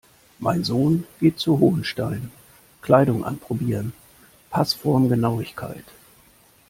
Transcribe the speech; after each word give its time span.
Mein 0.39 0.63
Sohn 0.63 1.05
geht 1.19 1.37
zu 1.37 1.59
Hohenstein, 1.59 2.31
Kleidung 2.81 3.23
anprobieren, 3.23 3.93
Passformgenauigkeit. 4.49 5.83